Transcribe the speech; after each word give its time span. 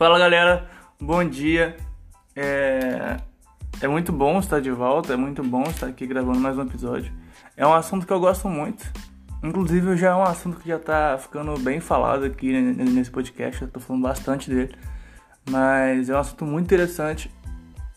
Fala 0.00 0.18
galera, 0.18 0.66
bom 0.98 1.22
dia. 1.22 1.76
É... 2.34 3.18
é 3.82 3.86
muito 3.86 4.10
bom 4.10 4.38
estar 4.38 4.58
de 4.58 4.70
volta, 4.70 5.12
é 5.12 5.16
muito 5.16 5.44
bom 5.44 5.64
estar 5.64 5.88
aqui 5.88 6.06
gravando 6.06 6.40
mais 6.40 6.56
um 6.56 6.62
episódio. 6.62 7.12
É 7.54 7.66
um 7.66 7.74
assunto 7.74 8.06
que 8.06 8.12
eu 8.14 8.18
gosto 8.18 8.48
muito. 8.48 8.82
Inclusive 9.42 9.98
já 9.98 10.12
é 10.12 10.14
um 10.14 10.22
assunto 10.22 10.56
que 10.56 10.70
já 10.70 10.78
tá 10.78 11.18
ficando 11.18 11.54
bem 11.58 11.80
falado 11.80 12.24
aqui 12.24 12.50
nesse 12.50 13.10
podcast, 13.10 13.60
eu 13.60 13.68
tô 13.68 13.78
falando 13.78 14.04
bastante 14.04 14.48
dele. 14.48 14.74
Mas 15.50 16.08
é 16.08 16.14
um 16.14 16.18
assunto 16.18 16.46
muito 16.46 16.64
interessante 16.64 17.30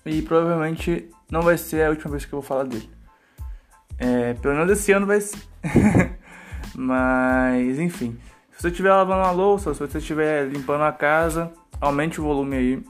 e 0.05 0.21
provavelmente 0.23 1.09
não 1.31 1.41
vai 1.41 1.57
ser 1.57 1.85
a 1.85 1.89
última 1.89 2.11
vez 2.11 2.25
que 2.25 2.33
eu 2.33 2.41
vou 2.41 2.45
falar 2.45 2.65
dele. 2.65 2.89
É, 3.97 4.33
pelo 4.33 4.55
menos 4.55 4.77
esse 4.77 4.91
ano 4.91 5.05
vai 5.05 5.21
ser. 5.21 5.39
Mas 6.75 7.79
enfim, 7.79 8.19
se 8.51 8.61
você 8.61 8.67
estiver 8.67 8.91
lavando 8.91 9.21
a 9.21 9.31
louça, 9.31 9.73
se 9.73 9.79
você 9.79 9.99
estiver 9.99 10.49
limpando 10.49 10.83
a 10.83 10.91
casa, 10.91 11.49
aumente 11.83 12.21
o 12.21 12.23
volume 12.23 12.55
aí 12.55 12.83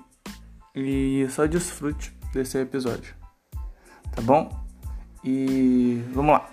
e 0.76 1.28
só 1.30 1.48
desfrute 1.48 2.16
desse 2.32 2.60
episódio. 2.60 3.16
Tá 4.16 4.22
bom? 4.22 4.50
E 5.24 6.04
vamos 6.14 6.34
lá. 6.34 6.50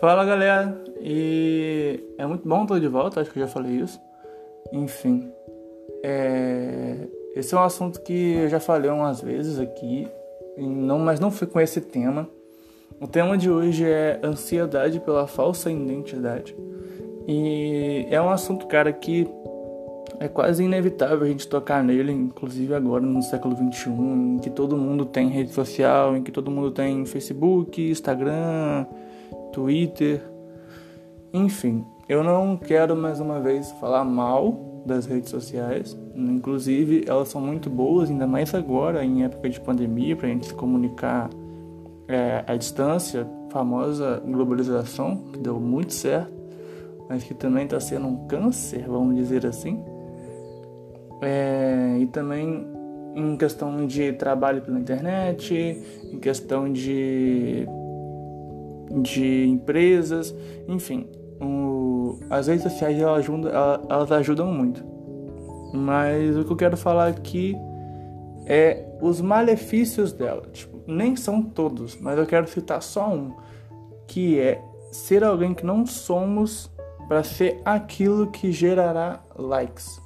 Fala 0.00 0.24
galera, 0.24 0.82
e 1.00 2.12
é 2.18 2.26
muito 2.26 2.48
bom 2.48 2.64
estar 2.64 2.80
de 2.80 2.88
volta, 2.88 3.20
acho 3.20 3.30
que 3.30 3.38
eu 3.38 3.46
já 3.46 3.48
falei 3.48 3.76
isso. 3.76 4.00
Enfim, 4.72 5.32
é... 6.02 7.06
esse 7.36 7.54
é 7.54 7.56
um 7.56 7.62
assunto 7.62 8.02
que 8.02 8.32
eu 8.32 8.48
já 8.48 8.58
falei 8.58 8.90
umas 8.90 9.20
vezes 9.20 9.60
aqui 9.60 10.10
não, 10.56 10.98
mas 10.98 11.20
não 11.20 11.30
foi 11.30 11.46
com 11.46 11.60
esse 11.60 11.80
tema. 11.80 12.28
O 13.00 13.06
tema 13.06 13.36
de 13.36 13.50
hoje 13.50 13.84
é 13.84 14.20
ansiedade 14.22 15.00
pela 15.00 15.26
falsa 15.26 15.70
identidade. 15.70 16.54
E 17.26 18.06
é 18.10 18.20
um 18.20 18.30
assunto, 18.30 18.66
cara, 18.66 18.92
que 18.92 19.26
é 20.20 20.28
quase 20.28 20.62
inevitável 20.62 21.22
a 21.22 21.28
gente 21.28 21.48
tocar 21.48 21.82
nele, 21.82 22.12
inclusive 22.12 22.74
agora 22.74 23.04
no 23.04 23.22
século 23.22 23.56
XXI, 23.56 23.90
em 23.90 24.38
que 24.38 24.50
todo 24.50 24.76
mundo 24.76 25.04
tem 25.04 25.28
rede 25.28 25.50
social, 25.50 26.16
em 26.16 26.22
que 26.22 26.30
todo 26.30 26.50
mundo 26.50 26.70
tem 26.70 27.04
Facebook, 27.04 27.90
Instagram, 27.90 28.86
Twitter, 29.52 30.22
enfim. 31.32 31.84
Eu 32.08 32.22
não 32.22 32.56
quero 32.56 32.94
mais 32.94 33.20
uma 33.20 33.40
vez 33.40 33.70
falar 33.72 34.04
mal 34.04 34.71
das 34.84 35.06
redes 35.06 35.30
sociais. 35.30 35.96
Inclusive, 36.14 37.04
elas 37.06 37.28
são 37.28 37.40
muito 37.40 37.70
boas, 37.70 38.10
ainda 38.10 38.26
mais 38.26 38.54
agora, 38.54 39.04
em 39.04 39.24
época 39.24 39.48
de 39.48 39.60
pandemia, 39.60 40.16
para 40.16 40.26
a 40.26 40.30
gente 40.30 40.46
se 40.46 40.54
comunicar 40.54 41.30
é, 42.08 42.44
à 42.46 42.56
distância, 42.56 43.26
famosa 43.50 44.22
globalização, 44.24 45.16
que 45.32 45.38
deu 45.38 45.60
muito 45.60 45.92
certo, 45.92 46.32
mas 47.08 47.22
que 47.22 47.34
também 47.34 47.64
está 47.64 47.78
sendo 47.78 48.06
um 48.06 48.26
câncer, 48.26 48.84
vamos 48.86 49.16
dizer 49.16 49.46
assim. 49.46 49.82
É, 51.20 51.98
e 52.00 52.06
também 52.06 52.66
em 53.14 53.36
questão 53.36 53.86
de 53.86 54.12
trabalho 54.12 54.62
pela 54.62 54.78
internet, 54.78 55.54
em 56.10 56.18
questão 56.18 56.72
de, 56.72 57.66
de 59.02 59.46
empresas, 59.46 60.34
enfim, 60.66 61.06
as 62.30 62.46
redes 62.46 62.62
sociais 62.62 62.98
elas 62.98 63.18
ajudam, 63.18 63.50
elas 63.88 64.12
ajudam 64.12 64.46
muito. 64.46 64.84
Mas 65.72 66.36
o 66.36 66.44
que 66.44 66.52
eu 66.52 66.56
quero 66.56 66.76
falar 66.76 67.08
aqui 67.08 67.56
é 68.46 68.86
os 69.00 69.20
malefícios 69.20 70.12
dela. 70.12 70.42
Tipo, 70.52 70.78
nem 70.86 71.16
são 71.16 71.42
todos, 71.42 71.96
mas 71.96 72.18
eu 72.18 72.26
quero 72.26 72.46
citar 72.48 72.82
só 72.82 73.08
um, 73.08 73.34
que 74.06 74.38
é 74.38 74.62
ser 74.90 75.24
alguém 75.24 75.54
que 75.54 75.64
não 75.64 75.86
somos 75.86 76.70
para 77.08 77.22
ser 77.22 77.60
aquilo 77.64 78.30
que 78.30 78.52
gerará 78.52 79.22
likes. 79.36 80.00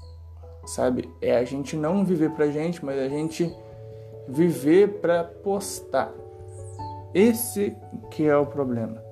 Sabe? 0.64 1.08
É 1.20 1.36
a 1.36 1.44
gente 1.44 1.76
não 1.76 2.04
viver 2.04 2.30
pra 2.30 2.48
gente, 2.48 2.84
mas 2.84 2.98
a 2.98 3.08
gente 3.08 3.52
viver 4.28 5.00
para 5.00 5.22
postar. 5.22 6.12
Esse 7.14 7.76
que 8.10 8.26
é 8.26 8.36
o 8.36 8.44
problema 8.44 9.05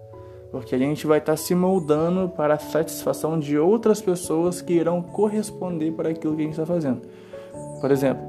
porque 0.55 0.73
a 0.73 0.79
gente 0.79 1.05
vai 1.05 1.19
estar 1.19 1.33
tá 1.33 1.37
se 1.37 1.53
moldando 1.53 2.29
para 2.29 2.55
a 2.55 2.59
satisfação 2.61 3.41
de 3.41 3.59
outras 3.59 4.01
pessoas 4.01 4.63
que 4.63 4.75
irão 4.75 5.03
corresponder 5.03 5.91
para 5.91 6.11
aquilo 6.11 6.37
que 6.37 6.43
a 6.43 6.45
gente 6.45 6.53
está 6.53 6.65
fazendo. 6.65 7.03
Por 7.81 7.91
exemplo, 7.91 8.23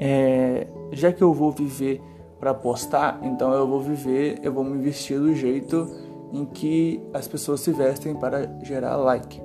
é, 0.00 0.66
já 0.90 1.12
que 1.12 1.20
eu 1.20 1.34
vou 1.34 1.52
viver 1.52 2.00
para 2.40 2.54
postar, 2.54 3.20
então 3.22 3.52
eu 3.52 3.68
vou 3.68 3.82
viver, 3.82 4.38
eu 4.42 4.50
vou 4.50 4.64
me 4.64 4.78
vestir 4.78 5.20
do 5.20 5.34
jeito 5.34 5.86
em 6.32 6.46
que 6.46 7.02
as 7.12 7.28
pessoas 7.28 7.60
se 7.60 7.70
vestem 7.70 8.14
para 8.14 8.50
gerar 8.62 8.96
like. 8.96 9.42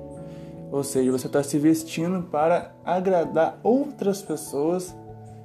Ou 0.72 0.82
seja, 0.82 1.12
você 1.12 1.26
está 1.26 1.42
se 1.42 1.58
vestindo 1.58 2.22
para 2.22 2.72
agradar 2.82 3.60
outras 3.62 4.22
pessoas 4.22 4.96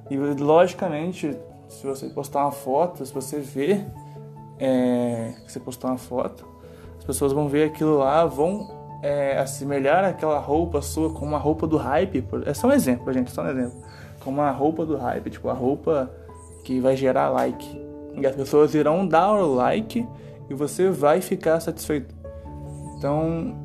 e 0.08 0.16
logicamente, 0.16 1.36
se 1.68 1.86
você 1.86 2.08
postar 2.08 2.44
uma 2.46 2.52
foto, 2.52 3.04
se 3.04 3.12
você 3.12 3.38
ver 3.38 3.84
é, 4.60 5.34
você 5.46 5.58
postar 5.58 5.88
uma 5.88 5.98
foto, 5.98 6.46
as 6.98 7.04
pessoas 7.04 7.32
vão 7.32 7.48
ver 7.48 7.64
aquilo 7.64 7.98
lá, 7.98 8.26
vão 8.26 8.68
é, 9.02 9.38
assemelhar 9.38 10.04
aquela 10.04 10.38
roupa 10.38 10.82
sua 10.82 11.10
com 11.10 11.24
uma 11.24 11.38
roupa 11.38 11.66
do 11.66 11.76
hype. 11.76 12.24
É 12.44 12.54
só 12.54 12.68
um 12.68 12.72
exemplo, 12.72 13.12
gente, 13.12 13.30
só 13.30 13.42
um 13.42 13.48
exemplo. 13.48 13.80
Com 14.22 14.30
uma 14.30 14.50
roupa 14.50 14.84
do 14.84 14.96
hype, 14.96 15.30
tipo 15.30 15.48
a 15.48 15.54
roupa 15.54 16.10
que 16.62 16.78
vai 16.80 16.96
gerar 16.96 17.30
like. 17.30 17.80
E 18.14 18.26
as 18.26 18.36
pessoas 18.36 18.74
irão 18.74 19.06
dar 19.06 19.32
o 19.32 19.54
like 19.54 20.06
e 20.48 20.54
você 20.54 20.90
vai 20.90 21.20
ficar 21.20 21.58
satisfeito. 21.60 22.14
Então, 22.98 23.56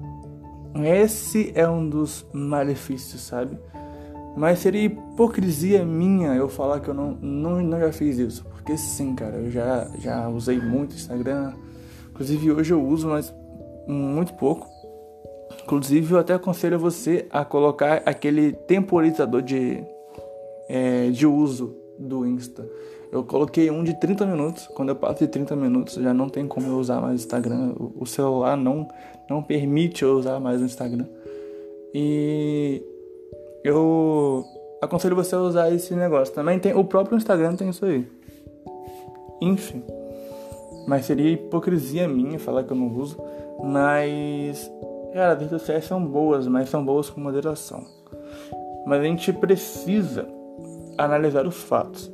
esse 0.83 1.51
é 1.55 1.67
um 1.67 1.89
dos 1.89 2.25
malefícios, 2.31 3.21
sabe? 3.21 3.57
Mas 4.35 4.59
seria 4.59 4.83
hipocrisia 4.83 5.85
minha 5.85 6.35
eu 6.35 6.49
falar 6.49 6.81
que 6.81 6.89
eu 6.89 6.93
não, 6.93 7.11
não, 7.21 7.61
não 7.61 7.79
já 7.79 7.91
fiz 7.91 8.17
isso. 8.17 8.45
Porque 8.45 8.77
sim, 8.77 9.15
cara, 9.15 9.37
eu 9.37 9.49
já, 9.49 9.87
já 9.99 10.27
usei 10.27 10.59
muito 10.59 10.95
Instagram. 10.95 11.53
Inclusive 12.09 12.51
hoje 12.51 12.73
eu 12.73 12.85
uso, 12.85 13.07
mas 13.07 13.33
muito 13.87 14.33
pouco. 14.33 14.67
Inclusive 15.63 16.13
eu 16.13 16.19
até 16.19 16.33
aconselho 16.33 16.77
você 16.77 17.27
a 17.29 17.45
colocar 17.45 18.03
aquele 18.05 18.51
temporizador 18.51 19.41
de, 19.41 19.81
é, 20.67 21.09
de 21.09 21.25
uso 21.25 21.75
do 21.97 22.25
Insta. 22.25 22.67
Eu 23.11 23.23
coloquei 23.23 23.71
um 23.71 23.83
de 23.83 23.97
30 23.97 24.25
minutos. 24.25 24.67
Quando 24.67 24.89
eu 24.89 24.95
passo 24.95 25.19
de 25.19 25.27
30 25.27 25.55
minutos, 25.55 25.93
já 25.95 26.13
não 26.13 26.27
tem 26.27 26.45
como 26.45 26.67
eu 26.67 26.77
usar 26.77 26.99
mais 26.99 27.21
o 27.21 27.23
Instagram. 27.23 27.73
O 27.77 28.05
celular 28.05 28.57
não, 28.57 28.87
não 29.29 29.41
permite 29.41 30.03
eu 30.03 30.17
usar 30.17 30.39
mais 30.39 30.61
o 30.61 30.65
Instagram. 30.65 31.05
E 31.93 32.83
eu 33.65 34.45
aconselho 34.79 35.15
você 35.15 35.33
a 35.33 35.39
usar 35.39 35.73
esse 35.73 35.95
negócio. 35.95 36.33
Também 36.33 36.59
tem 36.59 36.75
o 36.75 36.83
próprio 36.83 37.17
Instagram 37.17 37.55
tem 37.55 37.69
isso 37.69 37.83
aí. 37.83 38.07
Enfim. 39.41 39.83
Mas 40.87 41.05
seria 41.05 41.31
hipocrisia 41.31 42.07
minha 42.07 42.37
falar 42.37 42.63
que 42.63 42.71
eu 42.71 42.77
não 42.77 42.95
uso. 42.95 43.17
Mas, 43.63 44.71
cara, 45.13 45.33
as 45.33 45.39
redes 45.39 45.59
sociais 45.59 45.85
são 45.85 46.05
boas, 46.05 46.47
mas 46.47 46.69
são 46.69 46.85
boas 46.85 47.09
com 47.09 47.19
moderação. 47.19 47.83
Mas 48.85 48.99
a 48.99 49.03
gente 49.03 49.33
precisa 49.33 50.27
analisar 50.95 51.47
os 51.47 51.55
fatos. 51.55 52.11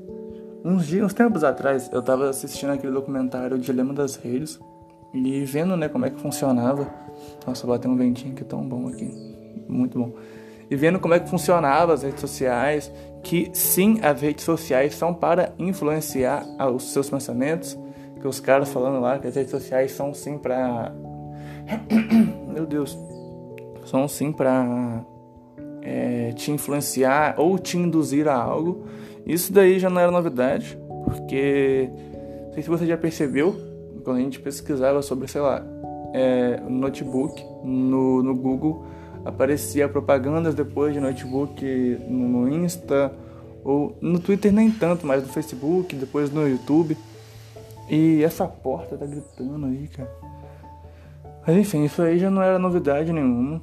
Uns 0.64 0.88
dias, 0.88 1.06
uns 1.06 1.14
tempos 1.14 1.44
atrás, 1.44 1.90
eu 1.92 2.00
estava 2.00 2.30
assistindo 2.30 2.72
aquele 2.72 2.94
documentário 2.94 3.58
Dilema 3.58 3.94
das 3.94 4.16
Redes 4.16 4.58
e 5.14 5.44
vendo, 5.44 5.76
né, 5.76 5.90
como 5.90 6.06
é 6.06 6.10
que 6.10 6.22
funcionava. 6.22 6.88
Nossa, 7.46 7.68
bateu 7.68 7.92
um 7.92 7.98
ventinho 7.98 8.34
que 8.36 8.46
tão 8.46 8.66
bom 8.66 8.88
aqui. 8.88 9.12
Muito 9.68 10.00
bom. 10.00 10.14
E 10.72 10.76
vendo 10.78 11.02
como 11.02 11.14
é 11.14 11.20
que 11.20 11.30
funcionava 11.30 11.94
as 11.94 12.02
redes 12.02 12.22
sociais 12.22 12.90
que 13.22 13.52
sim, 13.54 14.00
as 14.02 14.22
redes 14.22 14.46
sociais 14.46 14.96
são 14.96 15.14
para 15.14 15.54
influenciar 15.60 16.46
os 16.74 16.94
seus 16.94 17.10
pensamentos, 17.10 17.78
que 18.22 18.26
os 18.26 18.40
caras 18.40 18.70
falando 18.70 19.02
lá 19.02 19.20
que 19.20 19.28
as 19.28 19.36
redes 19.36 19.52
sociais 19.52 19.92
são 19.92 20.14
sim 20.14 20.38
para 20.38 20.94
meu 22.48 22.66
Deus, 22.66 22.98
são 23.84 24.08
sim 24.08 24.32
para 24.32 25.04
é, 25.82 26.32
te 26.32 26.52
influenciar 26.52 27.36
ou 27.38 27.60
te 27.60 27.78
induzir 27.78 28.30
a 28.30 28.36
algo. 28.36 28.86
Isso 29.26 29.52
daí 29.52 29.78
já 29.78 29.90
não 29.90 30.00
era 30.00 30.10
novidade, 30.10 30.80
porque 31.04 31.90
não 32.46 32.54
sei 32.54 32.64
se 32.64 32.70
você 32.70 32.86
já 32.86 32.98
percebeu 32.98 33.54
quando 34.06 34.18
a 34.18 34.22
gente 34.22 34.40
pesquisava 34.40 35.02
sobre, 35.02 35.28
sei 35.28 35.42
lá, 35.42 35.64
é, 36.14 36.62
notebook 36.62 37.44
no, 37.62 38.24
no 38.24 38.34
Google 38.34 38.86
aparecia 39.26 39.88
propagandas 39.88 40.56
depois 40.56 40.94
de 40.94 41.00
notebook 41.00 41.64
no 42.08 42.50
Insta 42.50 43.14
ou 43.64 43.98
no 44.02 44.20
Twitter 44.20 44.52
nem 44.52 44.72
tanto, 44.72 45.06
mas 45.06 45.22
no 45.22 45.30
Facebook, 45.30 45.96
depois 45.96 46.32
no 46.32 46.48
YouTube. 46.48 46.98
E 47.90 48.24
essa 48.24 48.48
porta 48.48 48.98
tá 48.98 49.06
gritando 49.06 49.66
aí, 49.66 49.88
cara. 49.88 50.10
Mas 51.46 51.58
enfim, 51.58 51.84
isso 51.84 52.02
aí 52.02 52.18
já 52.18 52.30
não 52.30 52.42
era 52.42 52.58
novidade 52.58 53.12
nenhuma. 53.12 53.62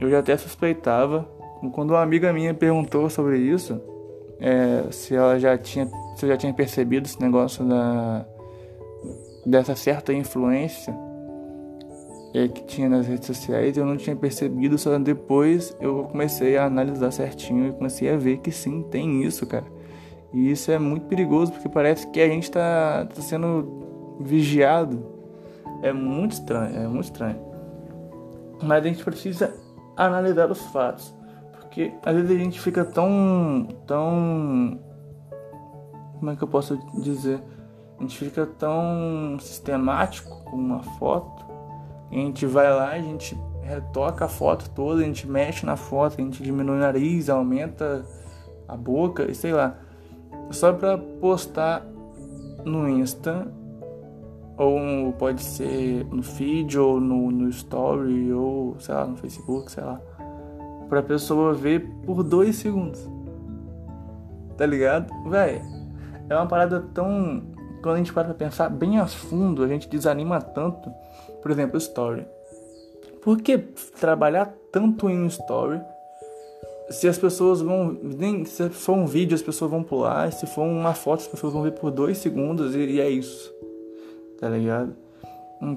Eu 0.00 0.10
já 0.10 0.20
até 0.20 0.36
suspeitava. 0.36 1.28
Quando 1.72 1.90
uma 1.90 2.02
amiga 2.02 2.32
minha 2.32 2.54
perguntou 2.54 3.08
sobre 3.10 3.38
isso, 3.38 3.80
é, 4.40 4.84
se 4.90 5.14
ela 5.14 5.38
já 5.38 5.56
tinha, 5.56 5.86
se 6.16 6.24
eu 6.24 6.28
já 6.28 6.36
tinha 6.36 6.52
percebido 6.52 7.06
esse 7.06 7.20
negócio 7.20 7.64
da 7.64 8.26
dessa 9.44 9.76
certa 9.76 10.12
influência 10.12 10.92
é, 12.36 12.48
que 12.48 12.64
tinha 12.64 12.88
nas 12.88 13.06
redes 13.06 13.26
sociais, 13.26 13.76
eu 13.76 13.86
não 13.86 13.96
tinha 13.96 14.14
percebido, 14.14 14.76
só 14.76 14.98
depois 14.98 15.76
eu 15.80 16.04
comecei 16.04 16.56
a 16.56 16.66
analisar 16.66 17.10
certinho 17.10 17.68
e 17.68 17.72
comecei 17.72 18.12
a 18.12 18.16
ver 18.16 18.38
que 18.38 18.50
sim, 18.50 18.82
tem 18.82 19.22
isso, 19.22 19.46
cara. 19.46 19.64
E 20.32 20.50
isso 20.50 20.70
é 20.70 20.78
muito 20.78 21.06
perigoso 21.06 21.52
porque 21.52 21.68
parece 21.68 22.06
que 22.08 22.20
a 22.20 22.28
gente 22.28 22.50
tá, 22.50 23.06
tá 23.06 23.22
sendo 23.22 24.18
vigiado. 24.20 25.02
É 25.82 25.92
muito 25.92 26.32
estranho, 26.32 26.76
é 26.76 26.86
muito 26.86 27.04
estranho. 27.04 27.40
Mas 28.62 28.84
a 28.84 28.88
gente 28.88 29.02
precisa 29.04 29.54
analisar 29.96 30.50
os 30.50 30.60
fatos. 30.66 31.14
Porque 31.52 31.92
às 32.04 32.14
vezes 32.14 32.30
a 32.30 32.38
gente 32.38 32.60
fica 32.60 32.84
tão. 32.84 33.66
tão. 33.86 34.78
Como 36.18 36.30
é 36.30 36.36
que 36.36 36.42
eu 36.42 36.48
posso 36.48 36.76
dizer? 37.00 37.40
A 37.98 38.02
gente 38.02 38.18
fica 38.18 38.44
tão 38.44 39.38
sistemático 39.40 40.44
com 40.44 40.56
uma 40.56 40.82
foto. 40.82 41.45
A 42.10 42.14
gente 42.14 42.46
vai 42.46 42.70
lá, 42.72 42.90
a 42.90 42.98
gente 42.98 43.36
retoca 43.62 44.26
a 44.26 44.28
foto 44.28 44.70
toda, 44.70 45.02
a 45.02 45.04
gente 45.04 45.26
mexe 45.26 45.66
na 45.66 45.76
foto, 45.76 46.14
a 46.18 46.22
gente 46.22 46.42
diminui 46.42 46.76
o 46.76 46.80
nariz, 46.80 47.28
aumenta 47.28 48.04
a 48.68 48.76
boca 48.76 49.30
e 49.30 49.34
sei 49.34 49.52
lá. 49.52 49.76
Só 50.50 50.72
pra 50.72 50.96
postar 50.96 51.84
no 52.64 52.88
Insta 52.88 53.46
ou 54.56 55.12
pode 55.12 55.42
ser 55.42 56.04
no 56.06 56.22
feed 56.22 56.78
ou 56.78 57.00
no, 57.00 57.30
no 57.30 57.48
story 57.48 58.32
ou 58.32 58.78
sei 58.78 58.94
lá 58.94 59.06
no 59.06 59.16
Facebook, 59.16 59.70
sei 59.70 59.84
lá 59.84 60.00
pra 60.88 61.02
pessoa 61.02 61.52
ver 61.52 61.88
por 62.04 62.22
dois 62.22 62.56
segundos. 62.56 63.08
Tá 64.56 64.64
ligado? 64.64 65.12
Véi, 65.28 65.60
é 66.28 66.34
uma 66.34 66.46
parada 66.46 66.80
tão. 66.94 67.42
Quando 67.82 67.94
a 67.94 67.98
gente 67.98 68.12
para 68.12 68.24
pra 68.24 68.34
pensar 68.34 68.68
bem 68.68 68.98
a 68.98 69.06
fundo, 69.06 69.62
a 69.62 69.68
gente 69.68 69.88
desanima 69.88 70.40
tanto. 70.40 70.90
Por 71.42 71.50
exemplo, 71.50 71.78
story. 71.78 72.26
Por 73.22 73.40
que 73.40 73.58
trabalhar 73.58 74.54
tanto 74.70 75.08
em 75.08 75.26
story? 75.26 75.80
Se 76.90 77.08
as 77.08 77.18
pessoas 77.18 77.60
vão. 77.60 77.96
Nem, 78.02 78.44
se 78.44 78.68
for 78.68 78.94
um 78.94 79.06
vídeo, 79.06 79.34
as 79.34 79.42
pessoas 79.42 79.70
vão 79.70 79.82
pular. 79.82 80.32
Se 80.32 80.46
for 80.46 80.62
uma 80.62 80.94
foto, 80.94 81.20
as 81.20 81.28
pessoas 81.28 81.52
vão 81.52 81.62
ver 81.62 81.72
por 81.72 81.90
dois 81.90 82.18
segundos 82.18 82.74
e, 82.74 82.78
e 82.78 83.00
é 83.00 83.10
isso. 83.10 83.52
Tá 84.40 84.48
ligado? 84.48 84.94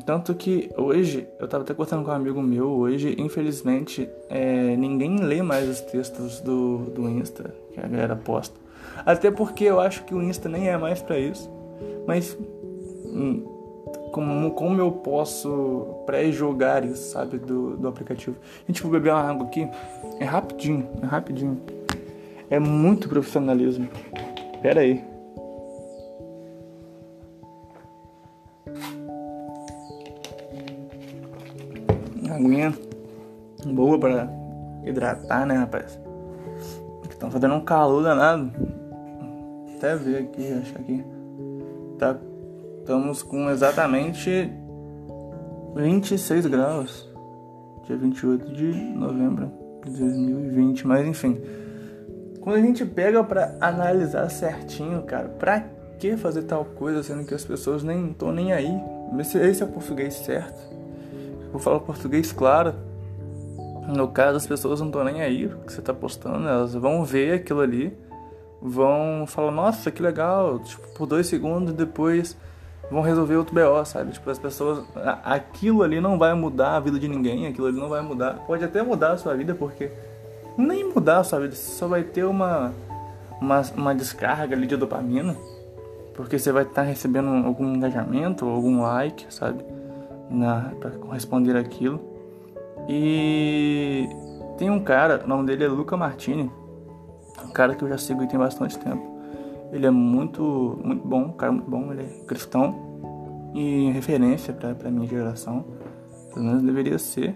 Tanto 0.06 0.36
que 0.36 0.70
hoje, 0.78 1.26
eu 1.40 1.48
tava 1.48 1.64
até 1.64 1.74
conversando 1.74 2.04
com 2.04 2.12
um 2.12 2.14
amigo 2.14 2.42
meu, 2.42 2.68
hoje, 2.68 3.16
infelizmente, 3.18 4.10
é, 4.30 4.76
ninguém 4.76 5.18
lê 5.18 5.42
mais 5.42 5.70
os 5.70 5.80
textos 5.80 6.42
do, 6.42 6.80
do 6.94 7.08
Insta 7.08 7.54
que 7.74 7.80
a 7.80 7.88
galera 7.88 8.16
posta. 8.16 8.60
Até 9.06 9.32
porque 9.32 9.64
eu 9.64 9.80
acho 9.80 10.04
que 10.04 10.14
o 10.14 10.22
Insta 10.22 10.50
nem 10.50 10.68
é 10.68 10.78
mais 10.78 11.02
para 11.02 11.18
isso. 11.18 11.50
Mas 12.06 12.38
hum, 13.06 13.44
como, 14.12 14.52
como 14.52 14.80
eu 14.80 14.92
posso 14.92 16.04
pré-jogar 16.06 16.84
isso, 16.84 17.12
sabe, 17.12 17.38
do, 17.38 17.78
do 17.78 17.88
aplicativo? 17.88 18.36
Gente, 18.68 18.82
vou 18.82 18.92
beber 18.92 19.12
uma 19.12 19.22
água 19.22 19.48
aqui. 19.48 19.68
É 20.20 20.26
rapidinho, 20.26 20.88
é 21.02 21.06
rapidinho. 21.06 21.62
É 22.50 22.60
muito 22.60 23.08
profissionalismo. 23.08 23.88
Pera 24.62 24.82
aí. 24.82 25.04
aguinha 32.40 32.74
boa 33.66 34.00
para 34.00 34.30
hidratar, 34.86 35.46
né, 35.46 35.56
rapaz? 35.56 36.00
Estão 37.10 37.30
fazendo 37.30 37.56
um 37.56 37.62
calor 37.62 38.02
danado. 38.02 38.52
Até 39.76 39.96
ver 39.96 40.24
aqui, 40.24 40.54
acho 40.54 40.74
que 40.74 40.82
aqui. 40.82 41.19
Tá, 42.00 42.16
estamos 42.80 43.22
com 43.22 43.50
exatamente 43.50 44.50
26 45.76 46.46
graus. 46.46 47.10
Dia 47.86 47.98
28 47.98 48.54
de 48.54 48.72
novembro 48.72 49.52
de 49.84 50.00
2020. 50.00 50.88
Mas 50.88 51.06
enfim. 51.06 51.42
Quando 52.40 52.56
a 52.56 52.62
gente 52.62 52.86
pega 52.86 53.22
para 53.22 53.58
analisar 53.60 54.30
certinho, 54.30 55.02
cara, 55.04 55.28
pra 55.28 55.60
que 56.00 56.16
fazer 56.16 56.44
tal 56.44 56.64
coisa 56.64 57.04
sendo 57.04 57.26
que 57.26 57.34
as 57.34 57.44
pessoas 57.44 57.84
nem 57.84 58.12
estão 58.12 58.32
nem 58.32 58.54
aí? 58.54 58.82
Esse 59.20 59.62
é 59.62 59.66
o 59.66 59.70
português 59.70 60.14
certo 60.14 60.62
Vou 61.52 61.60
falar 61.60 61.82
português 61.82 62.32
claro. 62.32 62.76
No 63.88 64.08
caso, 64.08 64.38
as 64.38 64.48
pessoas 64.48 64.80
não 64.80 64.88
estão 64.88 65.04
nem 65.04 65.22
aí 65.22 65.48
o 65.48 65.58
que 65.66 65.74
você 65.74 65.80
está 65.80 65.94
postando, 65.94 66.48
elas 66.48 66.74
vão 66.76 67.04
ver 67.04 67.34
aquilo 67.34 67.60
ali, 67.60 67.98
vão 68.62 69.26
falar, 69.28 69.52
nossa, 69.52 69.90
que 69.92 70.02
legal, 70.02 70.60
tipo, 70.60 70.88
por 70.90 71.06
dois 71.06 71.28
segundos 71.28 71.74
depois 71.74 72.38
vão 72.92 73.02
resolver 73.02 73.36
outro 73.36 73.54
BO, 73.54 73.86
sabe? 73.86 74.12
Tipo, 74.12 74.30
as 74.30 74.40
pessoas. 74.40 74.84
Aquilo 75.24 75.84
ali 75.84 76.02
não 76.02 76.18
vai 76.18 76.34
mudar 76.34 76.76
a 76.76 76.80
vida 76.80 77.00
de 77.00 77.08
ninguém, 77.08 77.48
aquilo 77.48 77.68
ali 77.68 77.80
não 77.80 77.90
vai 77.90 78.02
mudar. 78.02 78.36
Pode 78.46 78.64
até 78.64 78.82
mudar 78.82 79.12
a 79.12 79.18
sua 79.18 79.36
vida, 79.36 79.54
porque. 79.54 79.92
Nem 80.58 80.92
mudar 80.94 81.20
a 81.20 81.24
sua 81.24 81.40
vida, 81.40 81.56
você 81.56 81.72
só 81.72 81.88
vai 81.88 82.04
ter 82.04 82.26
uma, 82.26 82.74
uma, 83.40 83.62
uma 83.78 83.96
descarga 83.96 84.54
ali 84.54 84.68
de 84.68 84.76
dopamina, 84.76 85.38
porque 86.14 86.38
você 86.38 86.52
vai 86.52 86.64
estar 86.64 86.82
tá 86.82 86.88
recebendo 86.88 87.30
algum 87.46 87.76
engajamento, 87.76 88.46
algum 88.46 88.82
like, 88.82 89.26
sabe? 89.34 89.64
para 90.80 90.92
corresponder 90.92 91.56
aquilo. 91.56 92.00
E 92.88 94.08
tem 94.58 94.70
um 94.70 94.80
cara, 94.80 95.22
o 95.24 95.28
nome 95.28 95.46
dele 95.46 95.64
é 95.64 95.68
Luca 95.68 95.96
Martini, 95.96 96.52
um 97.46 97.52
cara 97.52 97.76
que 97.76 97.84
eu 97.84 97.90
já 97.90 97.98
sigo 97.98 98.24
e 98.24 98.28
tem 98.28 98.40
bastante 98.40 98.78
tempo. 98.78 99.20
Ele 99.72 99.86
é 99.86 99.92
muito, 99.92 100.80
muito 100.84 101.08
bom, 101.08 101.26
um 101.26 101.32
cara 101.34 101.52
muito 101.52 101.70
bom, 101.70 101.92
ele 101.92 102.02
é 102.02 102.26
cristão 102.26 102.90
e 103.54 103.92
referência 103.92 104.54
para 104.54 104.88
a 104.88 104.92
minha 104.92 105.08
geração, 105.08 105.66
pelo 106.34 106.46
menos 106.46 106.64
deveria 106.64 106.98
ser. 106.98 107.36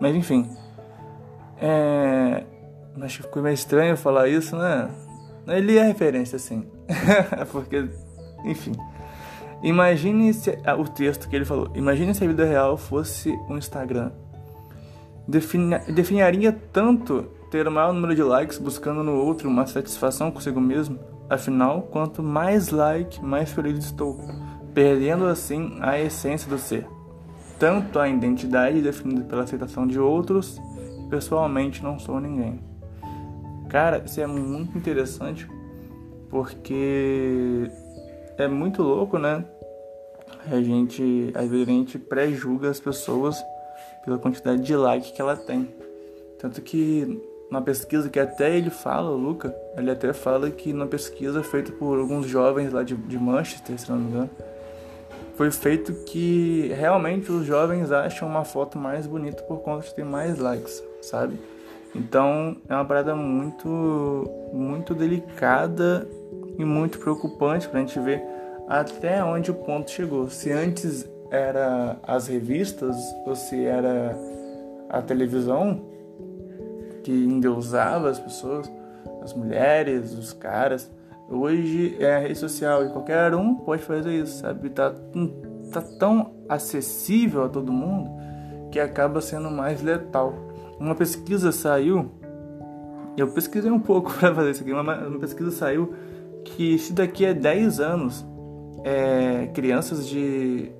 Mas 0.00 0.14
enfim, 0.16 0.48
é... 1.60 2.44
acho 3.02 3.18
que 3.18 3.22
ficou 3.24 3.42
meio 3.42 3.54
estranho 3.54 3.96
falar 3.96 4.28
isso, 4.28 4.56
né? 4.56 4.90
Ele 5.46 5.76
é 5.76 5.82
referência, 5.82 6.38
sim, 6.38 6.66
porque, 7.52 7.88
enfim. 8.44 8.72
Imagine 9.62 10.32
se, 10.34 10.58
ah, 10.64 10.76
o 10.76 10.86
texto 10.86 11.28
que 11.28 11.34
ele 11.34 11.44
falou. 11.44 11.70
Imagine 11.74 12.14
se 12.14 12.22
a 12.22 12.26
vida 12.26 12.44
real 12.44 12.76
fosse 12.76 13.30
um 13.48 13.56
Instagram. 13.56 14.12
Defini, 15.26 15.78
definiria 15.94 16.52
tanto 16.70 17.26
ter 17.54 17.68
o 17.68 17.70
maior 17.70 17.92
número 17.92 18.16
de 18.16 18.22
likes 18.24 18.58
buscando 18.58 19.04
no 19.04 19.14
outro 19.14 19.48
uma 19.48 19.64
satisfação 19.64 20.28
consigo 20.28 20.60
mesmo. 20.60 20.98
Afinal, 21.30 21.82
quanto 21.82 22.20
mais 22.20 22.70
like, 22.70 23.24
mais 23.24 23.52
feliz 23.52 23.84
estou, 23.84 24.18
perdendo 24.74 25.24
assim 25.26 25.78
a 25.80 25.96
essência 25.96 26.50
do 26.50 26.58
ser. 26.58 26.84
Tanto 27.56 28.00
a 28.00 28.08
identidade 28.08 28.82
definida 28.82 29.22
pela 29.22 29.44
aceitação 29.44 29.86
de 29.86 30.00
outros, 30.00 30.60
pessoalmente 31.08 31.80
não 31.80 31.96
sou 31.96 32.18
ninguém. 32.18 32.58
Cara, 33.68 34.02
isso 34.04 34.20
é 34.20 34.26
muito 34.26 34.76
interessante 34.76 35.48
porque 36.28 37.70
é 38.36 38.48
muito 38.48 38.82
louco, 38.82 39.16
né? 39.16 39.44
a 40.50 40.60
gente, 40.60 41.30
às 41.36 41.48
vezes 41.48 41.68
a 41.68 41.70
gente 41.70 41.98
pré-julga 42.00 42.68
as 42.68 42.80
pessoas 42.80 43.40
pela 44.04 44.18
quantidade 44.18 44.60
de 44.60 44.74
like 44.74 45.12
que 45.12 45.20
ela 45.20 45.36
tem. 45.36 45.72
Tanto 46.40 46.60
que 46.60 47.22
na 47.50 47.60
pesquisa 47.60 48.08
que 48.08 48.18
até 48.18 48.56
ele 48.56 48.70
fala, 48.70 49.10
o 49.10 49.16
Luca, 49.16 49.54
ele 49.76 49.90
até 49.90 50.12
fala 50.12 50.50
que 50.50 50.72
na 50.72 50.86
pesquisa 50.86 51.42
feita 51.42 51.70
por 51.72 51.98
alguns 51.98 52.26
jovens 52.26 52.72
lá 52.72 52.82
de, 52.82 52.94
de 52.94 53.18
Manchester, 53.18 53.78
se 53.78 53.90
não 53.90 53.98
me 53.98 54.10
engano, 54.10 54.30
foi 55.36 55.50
feito 55.50 55.92
que 56.04 56.72
realmente 56.76 57.30
os 57.30 57.44
jovens 57.44 57.90
acham 57.90 58.28
uma 58.28 58.44
foto 58.44 58.78
mais 58.78 59.06
bonita 59.06 59.42
por 59.42 59.58
conta 59.58 59.86
de 59.86 59.94
ter 59.94 60.04
mais 60.04 60.38
likes, 60.38 60.82
sabe? 61.00 61.38
Então 61.94 62.56
é 62.68 62.74
uma 62.74 62.84
parada 62.84 63.14
muito, 63.14 64.28
muito 64.52 64.94
delicada 64.94 66.08
e 66.58 66.64
muito 66.64 66.98
preocupante 66.98 67.68
pra 67.68 67.80
gente 67.80 67.98
ver 68.00 68.22
até 68.68 69.22
onde 69.22 69.50
o 69.50 69.54
ponto 69.54 69.90
chegou. 69.90 70.28
Se 70.28 70.50
antes 70.50 71.08
era 71.30 71.98
as 72.02 72.28
revistas 72.28 72.96
ou 73.26 73.34
se 73.34 73.64
era 73.64 74.16
a 74.88 75.02
televisão 75.02 75.93
que 77.04 77.12
endeusava 77.12 78.08
as 78.08 78.18
pessoas, 78.18 78.70
as 79.22 79.32
mulheres, 79.32 80.12
os 80.14 80.32
caras. 80.32 80.90
Hoje 81.28 81.96
é 82.00 82.16
a 82.16 82.18
rede 82.18 82.36
social 82.36 82.84
e 82.84 82.88
qualquer 82.88 83.34
um 83.34 83.54
pode 83.54 83.82
fazer 83.82 84.12
isso, 84.12 84.40
sabe? 84.40 84.70
Tá, 84.70 84.92
tá 85.70 85.82
tão 85.98 86.32
acessível 86.48 87.44
a 87.44 87.48
todo 87.48 87.72
mundo 87.72 88.10
que 88.72 88.80
acaba 88.80 89.20
sendo 89.20 89.50
mais 89.50 89.82
letal. 89.82 90.34
Uma 90.80 90.94
pesquisa 90.94 91.52
saiu, 91.52 92.10
eu 93.16 93.28
pesquisei 93.28 93.70
um 93.70 93.78
pouco 93.78 94.12
para 94.18 94.34
fazer 94.34 94.50
isso 94.50 94.62
aqui, 94.62 94.72
uma, 94.72 95.06
uma 95.06 95.18
pesquisa 95.20 95.50
saiu 95.50 95.94
que 96.44 96.78
se 96.78 96.92
daqui 96.92 97.24
a 97.24 97.32
10 97.32 97.80
anos 97.80 98.26
é, 98.82 99.46
crianças 99.54 100.06
de 100.06 100.70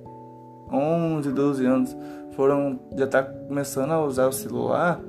11, 0.71 1.31
12 1.31 1.65
anos 1.65 1.97
foram 2.35 2.79
já 2.95 3.07
tá 3.07 3.23
começando 3.23 3.91
a 3.91 4.03
usar 4.03 4.27
o 4.27 4.31
celular, 4.31 5.01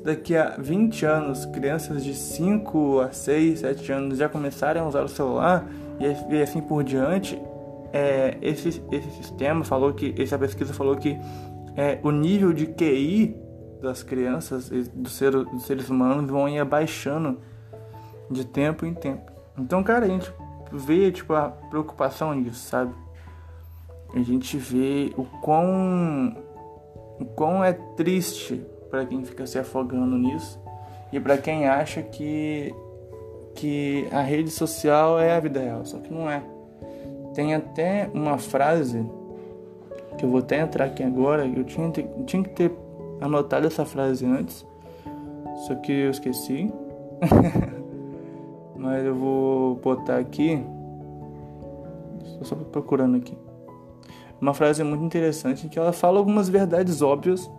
se 0.00 0.04
daqui 0.04 0.34
a 0.34 0.56
20 0.58 1.04
anos 1.04 1.44
crianças 1.46 2.02
de 2.02 2.14
5 2.14 3.00
a 3.00 3.12
6, 3.12 3.60
7 3.60 3.92
anos 3.92 4.18
já 4.18 4.30
começarem 4.30 4.80
a 4.80 4.86
usar 4.86 5.02
o 5.02 5.08
celular 5.08 5.66
e 6.30 6.40
assim 6.40 6.62
por 6.62 6.82
diante, 6.82 7.40
é, 7.92 8.38
esse, 8.40 8.82
esse 8.90 9.10
sistema 9.10 9.62
falou 9.62 9.92
que, 9.92 10.14
essa 10.18 10.38
pesquisa 10.38 10.72
falou 10.72 10.96
que 10.96 11.18
é, 11.76 11.98
o 12.02 12.10
nível 12.10 12.52
de 12.54 12.66
QI 12.66 13.36
das 13.82 14.02
crianças 14.02 14.70
e 14.70 14.84
dos, 14.84 15.12
ser, 15.12 15.32
dos 15.32 15.66
seres 15.66 15.90
humanos 15.90 16.30
vão 16.30 16.48
ir 16.48 16.58
abaixando 16.58 17.38
de 18.30 18.46
tempo 18.46 18.86
em 18.86 18.94
tempo. 18.94 19.30
Então, 19.58 19.82
cara, 19.82 20.06
a 20.06 20.08
gente 20.08 20.32
vê 20.72 21.12
tipo 21.12 21.34
a 21.34 21.50
preocupação 21.50 22.34
nisso, 22.34 22.66
sabe? 22.66 22.94
A 24.14 24.20
gente 24.20 24.56
vê 24.56 25.12
o 25.16 25.24
quão 25.24 26.34
o 27.20 27.26
quão 27.26 27.62
é 27.62 27.74
triste 27.74 28.64
para 28.90 29.06
quem 29.06 29.24
fica 29.24 29.46
se 29.46 29.58
afogando 29.58 30.18
nisso 30.18 30.60
e 31.12 31.20
para 31.20 31.38
quem 31.38 31.68
acha 31.68 32.02
que 32.02 32.74
que 33.54 34.06
a 34.12 34.20
rede 34.20 34.50
social 34.50 35.18
é 35.18 35.32
a 35.32 35.40
vida 35.40 35.60
real, 35.60 35.84
só 35.84 35.98
que 35.98 36.12
não 36.12 36.30
é. 36.30 36.42
Tem 37.34 37.54
até 37.54 38.08
uma 38.14 38.38
frase 38.38 39.04
que 40.16 40.24
eu 40.24 40.30
vou 40.30 40.38
até 40.38 40.60
entrar 40.60 40.86
aqui 40.86 41.02
agora, 41.02 41.46
eu 41.46 41.64
tinha, 41.64 41.90
tinha 41.90 42.42
que 42.42 42.50
ter 42.50 42.72
anotado 43.20 43.66
essa 43.66 43.84
frase 43.84 44.24
antes, 44.24 44.64
só 45.66 45.74
que 45.74 45.92
eu 45.92 46.10
esqueci. 46.10 46.72
Mas 48.76 49.04
eu 49.04 49.14
vou 49.14 49.74
botar 49.76 50.16
aqui. 50.16 50.64
Estou 52.24 52.44
só 52.44 52.56
procurando 52.56 53.16
aqui. 53.16 53.36
Uma 54.40 54.54
frase 54.54 54.82
muito 54.82 55.04
interessante 55.04 55.68
que 55.68 55.78
ela 55.78 55.92
fala 55.92 56.18
algumas 56.18 56.48
verdades 56.48 57.02
óbvias, 57.02 57.50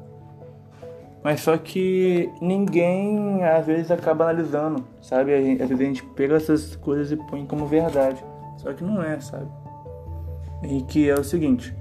mas 1.23 1.41
só 1.41 1.57
que 1.57 2.31
ninguém 2.41 3.43
às 3.43 3.65
vezes 3.65 3.91
acaba 3.91 4.25
analisando, 4.25 4.83
sabe? 5.01 5.33
Às 5.33 5.69
vezes 5.69 5.79
a 5.79 5.85
gente 5.85 6.03
pega 6.03 6.35
essas 6.35 6.75
coisas 6.75 7.11
e 7.11 7.15
põe 7.15 7.45
como 7.45 7.65
verdade, 7.65 8.23
só 8.57 8.73
que 8.73 8.83
não 8.83 9.01
é, 9.01 9.19
sabe? 9.19 9.47
E 10.63 10.81
que 10.81 11.09
é 11.09 11.13
o 11.13 11.23
seguinte: 11.23 11.75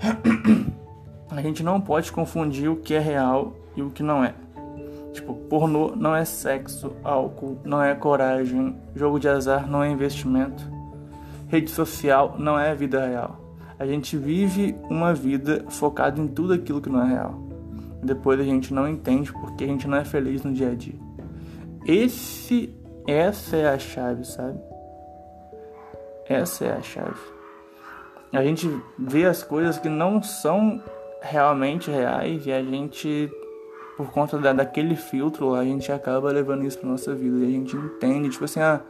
a 1.30 1.40
gente 1.42 1.62
não 1.62 1.80
pode 1.80 2.10
confundir 2.10 2.70
o 2.70 2.76
que 2.76 2.94
é 2.94 2.98
real 2.98 3.52
e 3.76 3.82
o 3.82 3.90
que 3.90 4.02
não 4.02 4.24
é. 4.24 4.34
Tipo, 5.12 5.34
pornô 5.34 5.94
não 5.94 6.16
é 6.16 6.24
sexo, 6.24 6.92
álcool 7.04 7.58
não 7.64 7.82
é 7.82 7.94
coragem, 7.94 8.74
jogo 8.94 9.20
de 9.20 9.28
azar 9.28 9.70
não 9.70 9.82
é 9.82 9.90
investimento, 9.90 10.64
rede 11.48 11.70
social 11.70 12.36
não 12.38 12.58
é 12.58 12.74
vida 12.74 13.06
real. 13.06 13.38
A 13.78 13.86
gente 13.86 14.16
vive 14.16 14.74
uma 14.88 15.12
vida 15.12 15.64
focada 15.68 16.18
em 16.20 16.26
tudo 16.26 16.54
aquilo 16.54 16.80
que 16.80 16.88
não 16.88 17.02
é 17.02 17.08
real. 17.08 17.51
Depois 18.02 18.40
a 18.40 18.44
gente 18.44 18.74
não 18.74 18.88
entende 18.88 19.32
porque 19.32 19.64
a 19.64 19.66
gente 19.66 19.86
não 19.86 19.96
é 19.96 20.04
feliz 20.04 20.42
no 20.42 20.52
dia 20.52 20.70
a 20.70 20.74
dia. 20.74 20.98
Esse, 21.86 22.74
essa 23.06 23.56
é 23.56 23.68
a 23.68 23.78
chave, 23.78 24.24
sabe? 24.24 24.58
Essa 26.28 26.64
é 26.64 26.72
a 26.72 26.82
chave. 26.82 27.20
A 28.32 28.42
gente 28.42 28.68
vê 28.98 29.26
as 29.26 29.42
coisas 29.42 29.78
que 29.78 29.88
não 29.88 30.22
são 30.22 30.82
realmente 31.20 31.90
reais 31.90 32.46
e 32.46 32.52
a 32.52 32.62
gente 32.62 33.30
por 33.96 34.10
conta 34.10 34.38
da, 34.38 34.52
daquele 34.52 34.96
filtro, 34.96 35.54
a 35.54 35.64
gente 35.64 35.92
acaba 35.92 36.32
levando 36.32 36.64
isso 36.64 36.78
pra 36.78 36.88
nossa 36.88 37.14
vida. 37.14 37.38
E 37.38 37.44
a 37.44 37.50
gente 37.50 37.76
entende, 37.76 38.30
tipo 38.30 38.44
assim, 38.44 38.60
ah, 38.60 38.80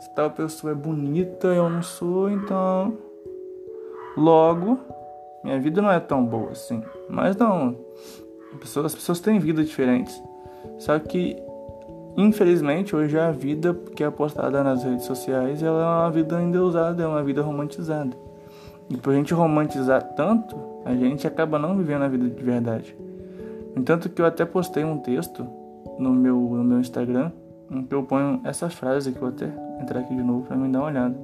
se 0.00 0.14
tal 0.14 0.30
pessoa 0.30 0.72
é 0.72 0.74
bonita, 0.74 1.48
eu 1.48 1.68
não 1.68 1.82
sou, 1.82 2.30
então. 2.30 2.96
Logo, 4.16 4.78
minha 5.44 5.60
vida 5.60 5.80
não 5.80 5.90
é 5.90 6.00
tão 6.00 6.24
boa 6.24 6.50
assim. 6.50 6.82
Mas 7.08 7.36
não. 7.36 7.76
As 8.54 8.94
pessoas 8.94 9.20
têm 9.20 9.38
vidas 9.38 9.68
diferentes. 9.68 10.22
Só 10.78 10.98
que, 10.98 11.36
infelizmente, 12.16 12.94
hoje 12.94 13.18
a 13.18 13.30
vida 13.30 13.74
que 13.94 14.02
é 14.02 14.10
postada 14.10 14.62
nas 14.64 14.84
redes 14.84 15.04
sociais 15.04 15.62
ela 15.62 15.82
é 15.82 16.04
uma 16.04 16.10
vida 16.10 16.42
endeusada, 16.42 17.02
é 17.02 17.06
uma 17.06 17.22
vida 17.22 17.42
romantizada. 17.42 18.16
E 18.88 18.96
por 18.96 19.12
a 19.12 19.16
gente 19.16 19.32
romantizar 19.32 20.02
tanto, 20.14 20.56
a 20.84 20.94
gente 20.94 21.26
acaba 21.26 21.58
não 21.58 21.76
vivendo 21.76 22.02
a 22.02 22.08
vida 22.08 22.28
de 22.28 22.42
verdade. 22.42 22.96
Entanto 23.76 24.08
que 24.08 24.20
eu 24.20 24.26
até 24.26 24.44
postei 24.44 24.84
um 24.84 24.98
texto 24.98 25.46
no 25.98 26.12
meu, 26.12 26.36
no 26.36 26.64
meu 26.64 26.80
Instagram 26.80 27.30
em 27.70 27.84
que 27.84 27.94
eu 27.94 28.02
ponho 28.02 28.40
essa 28.44 28.68
frase 28.68 29.12
que 29.12 29.18
eu 29.18 29.20
vou 29.20 29.30
até 29.30 29.46
entrar 29.80 30.00
aqui 30.00 30.14
de 30.14 30.22
novo 30.22 30.42
para 30.42 30.56
me 30.56 30.68
dar 30.68 30.80
uma 30.80 30.88
olhada. 30.88 31.16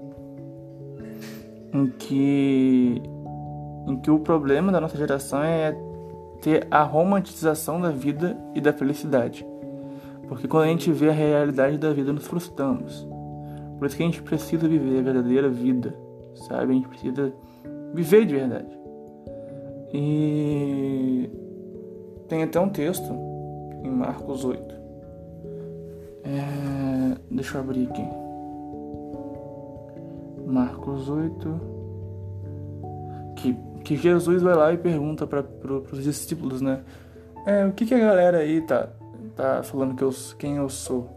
Em 1.72 1.88
que, 1.88 3.02
em 3.88 3.96
que 3.96 4.10
o 4.10 4.20
problema 4.20 4.70
da 4.70 4.80
nossa 4.80 4.96
geração 4.96 5.42
é 5.42 5.76
ter 6.40 6.66
a 6.70 6.82
romantização 6.82 7.80
da 7.80 7.90
vida 7.90 8.36
e 8.54 8.60
da 8.60 8.72
felicidade. 8.72 9.46
Porque 10.28 10.48
quando 10.48 10.64
a 10.64 10.68
gente 10.68 10.90
vê 10.90 11.08
a 11.08 11.12
realidade 11.12 11.78
da 11.78 11.92
vida, 11.92 12.12
nos 12.12 12.26
frustramos. 12.26 13.06
Por 13.78 13.86
isso 13.86 13.96
que 13.96 14.02
a 14.02 14.06
gente 14.06 14.22
precisa 14.22 14.66
viver 14.66 14.98
a 14.98 15.02
verdadeira 15.02 15.48
vida, 15.48 15.94
sabe? 16.48 16.72
A 16.72 16.74
gente 16.74 16.88
precisa 16.88 17.32
viver 17.94 18.26
de 18.26 18.34
verdade. 18.34 18.78
E 19.92 21.30
tem 22.28 22.42
até 22.42 22.58
um 22.58 22.68
texto 22.68 23.12
em 23.82 23.90
Marcos 23.90 24.44
8. 24.44 24.74
É, 26.24 27.18
deixa 27.30 27.58
eu 27.58 27.60
abrir 27.60 27.88
aqui. 27.88 28.04
Marcos 30.46 31.08
8. 31.08 31.76
Que, 33.36 33.56
que 33.86 33.96
Jesus 33.96 34.42
vai 34.42 34.54
lá 34.56 34.72
e 34.72 34.76
pergunta 34.76 35.28
para 35.28 35.44
pro, 35.44 35.86
os 35.92 36.02
discípulos, 36.02 36.60
né? 36.60 36.80
É, 37.46 37.64
o 37.64 37.72
que, 37.72 37.86
que 37.86 37.94
a 37.94 37.98
galera 38.00 38.38
aí 38.38 38.60
tá, 38.60 38.88
tá 39.36 39.62
falando 39.62 39.94
que 39.94 40.02
eu, 40.02 40.12
quem 40.36 40.56
eu 40.56 40.68
sou? 40.68 41.08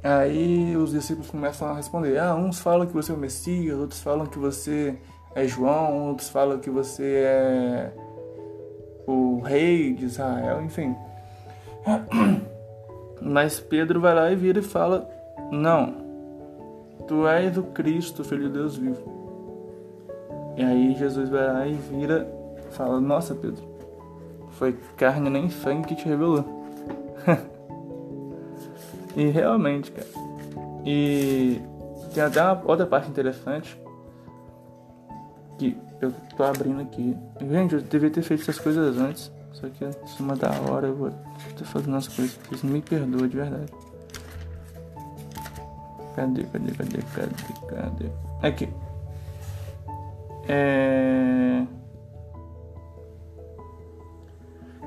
Aí 0.00 0.76
os 0.76 0.92
discípulos 0.92 1.28
começam 1.28 1.66
a 1.66 1.74
responder: 1.74 2.20
Ah, 2.20 2.36
uns 2.36 2.60
falam 2.60 2.86
que 2.86 2.92
você 2.92 3.10
é 3.10 3.14
o 3.16 3.18
Messias, 3.18 3.76
outros 3.76 4.00
falam 4.00 4.26
que 4.26 4.38
você 4.38 4.96
é 5.34 5.44
João, 5.44 6.10
outros 6.10 6.28
falam 6.28 6.60
que 6.60 6.70
você 6.70 7.24
é 7.26 7.92
o 9.08 9.40
rei 9.40 9.92
de 9.92 10.04
Israel, 10.04 10.62
enfim. 10.62 10.94
Mas 13.20 13.58
Pedro 13.58 14.00
vai 14.00 14.14
lá 14.14 14.30
e 14.30 14.36
vira 14.36 14.60
e 14.60 14.62
fala: 14.62 15.10
Não, 15.50 15.96
tu 17.08 17.26
és 17.26 17.58
o 17.58 17.64
Cristo, 17.64 18.22
filho 18.22 18.44
de 18.44 18.50
Deus 18.50 18.76
vivo. 18.76 19.13
E 20.56 20.62
aí 20.62 20.94
Jesus 20.94 21.28
vai 21.28 21.46
lá 21.46 21.66
e 21.66 21.74
vira 21.74 22.26
fala: 22.74 23.00
Nossa, 23.00 23.34
Pedro, 23.34 23.62
foi 24.52 24.72
carne 24.96 25.30
nem 25.30 25.48
sangue 25.48 25.88
que 25.88 25.96
te 25.96 26.06
revelou. 26.06 26.44
e 29.16 29.26
realmente, 29.26 29.90
cara. 29.90 30.06
E 30.84 31.60
tem 32.12 32.22
até 32.22 32.42
uma 32.42 32.62
outra 32.66 32.86
parte 32.86 33.08
interessante 33.08 33.78
que 35.58 35.76
eu 36.00 36.12
tô 36.36 36.44
abrindo 36.44 36.82
aqui. 36.82 37.16
Gente, 37.40 37.74
eu 37.74 37.80
devia 37.80 38.10
ter 38.10 38.22
feito 38.22 38.42
essas 38.42 38.58
coisas 38.58 38.98
antes. 38.98 39.32
Só 39.52 39.68
que 39.68 39.84
em 39.84 40.06
cima 40.08 40.34
da 40.34 40.50
hora 40.68 40.88
eu 40.88 40.96
vou 40.96 41.08
estar 41.08 41.64
fazendo 41.64 41.96
as 41.96 42.08
coisas. 42.08 42.38
Vocês 42.48 42.62
me 42.64 42.82
perdoam 42.82 43.28
de 43.28 43.36
verdade. 43.36 43.72
Cadê, 46.16 46.42
cadê, 46.44 46.72
cadê, 46.72 46.98
cadê, 47.14 47.66
cadê? 47.68 48.10
Aqui. 48.42 48.68
É. 50.48 51.64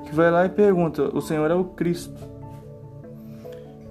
Que 0.05 0.15
vai 0.15 0.31
lá 0.31 0.45
e 0.45 0.49
pergunta: 0.49 1.15
O 1.15 1.21
Senhor 1.21 1.49
é 1.49 1.55
o 1.55 1.65
Cristo. 1.65 2.21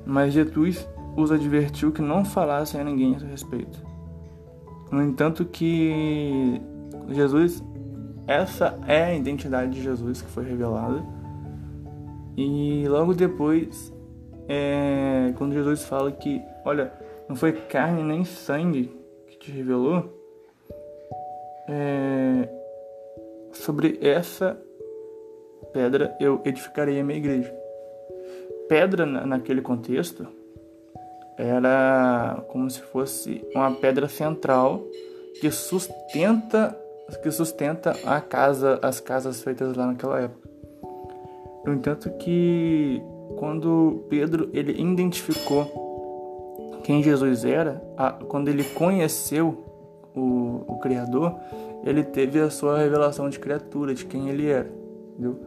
Mas 0.05 0.33
Jesus 0.33 0.89
os 1.17 1.33
advertiu 1.33 1.91
que 1.91 2.03
não 2.03 2.25
falassem 2.25 2.81
a 2.81 2.85
ninguém 2.85 3.17
a 3.17 3.19
respeito. 3.19 3.83
No 4.91 5.03
entanto, 5.03 5.45
que 5.45 6.61
Jesus, 7.09 7.65
essa 8.27 8.79
é 8.87 9.05
a 9.05 9.15
identidade 9.15 9.73
de 9.73 9.83
Jesus 9.83 10.23
que 10.23 10.31
foi 10.31 10.45
revelada. 10.45 11.03
E 12.37 12.85
logo 12.87 13.15
depois, 13.15 13.93
é, 14.49 15.33
quando 15.37 15.55
Jesus 15.55 15.85
fala 15.85 16.13
que, 16.13 16.41
olha, 16.65 16.93
não 17.29 17.35
foi 17.35 17.53
carne 17.53 18.03
nem 18.03 18.25
sangue 18.25 18.95
que 19.27 19.39
te 19.39 19.51
revelou, 19.51 20.26
é, 21.69 22.49
sobre 23.53 23.99
essa 24.01 24.59
pedra 25.73 26.17
eu 26.21 26.41
edificarei 26.45 27.01
a 27.01 27.05
minha 27.05 27.19
igreja. 27.19 27.55
Pedra 28.69 29.07
naquele 29.07 29.61
contexto 29.61 30.27
era 31.37 32.43
como 32.49 32.69
se 32.71 32.81
fosse 32.81 33.45
uma 33.55 33.73
pedra 33.73 34.09
central 34.09 34.83
que 35.41 35.51
sustenta 35.51 36.77
que 37.23 37.31
sustenta 37.31 37.97
a 38.05 38.21
casa, 38.21 38.81
as 38.83 38.99
casas 38.99 39.41
feitas 39.41 39.77
lá 39.77 39.87
naquela 39.87 40.21
época. 40.21 40.49
No 41.65 41.75
entanto 41.75 42.11
que 42.19 43.01
quando 43.37 44.05
Pedro 44.09 44.51
ele 44.53 44.73
identificou 44.81 45.87
quem 46.83 47.03
Jesus 47.03 47.45
era, 47.45 47.83
a, 47.97 48.13
quando 48.13 48.49
ele 48.49 48.65
conheceu 48.65 49.66
o, 50.17 50.65
o 50.67 50.79
Criador, 50.79 51.37
ele 51.85 52.03
teve 52.03 52.41
a 52.41 52.51
sua 52.51 52.79
revelação 52.79 53.29
de 53.29 53.39
criatura, 53.39 53.95
de 53.95 54.07
quem 54.07 54.29
ele 54.29 54.49
era, 54.49 54.71
entendeu? 55.13 55.39